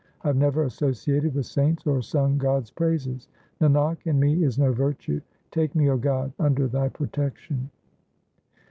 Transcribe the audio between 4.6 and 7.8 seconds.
virtue; take me, 0 God, under Thy protection.